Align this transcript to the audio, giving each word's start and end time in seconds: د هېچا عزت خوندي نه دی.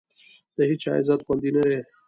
د 0.55 0.57
هېچا 0.69 0.91
عزت 0.99 1.19
خوندي 1.25 1.49
نه 1.55 1.63
دی. 1.69 1.79